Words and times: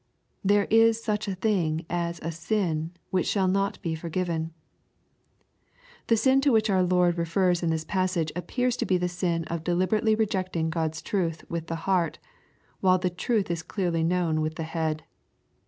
There 0.43 0.65
is 0.71 0.99
such 0.99 1.27
a 1.27 1.35
thing 1.35 1.85
as 1.87 2.19
a 2.23 2.31
sin" 2.31 2.89
which 3.11 3.27
shall 3.27 3.47
not 3.47 3.79
be 3.83 3.93
forgiven.*' 3.93 4.51
The 6.07 6.17
sin 6.17 6.41
to 6.41 6.51
which 6.51 6.71
our 6.71 6.81
Lord 6.81 7.19
refers 7.19 7.61
in 7.61 7.69
this 7.69 7.83
passage 7.83 8.31
appears 8.35 8.75
to 8.77 8.85
be 8.87 8.97
the 8.97 9.07
sin 9.07 9.43
of 9.43 9.63
deliberately 9.63 10.15
rejecting 10.15 10.71
God's 10.71 11.03
truth 11.03 11.45
with 11.51 11.67
the 11.67 11.75
heart, 11.85 12.17
while 12.79 12.97
the 12.97 13.11
truth 13.11 13.51
is 13.51 13.61
clearly 13.61 14.03
known 14.03 14.41
with 14.41 14.55
the 14.55 14.63
head. 14.63 15.03